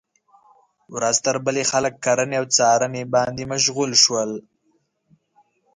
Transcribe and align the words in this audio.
ورځ 0.95 1.17
تر 1.25 1.35
بلې 1.45 1.63
خلک 1.71 1.93
کرنې 2.05 2.35
او 2.39 2.45
څارنې 2.57 3.03
باندې 3.13 3.43
مشغول 3.53 3.91
شول. 4.03 4.31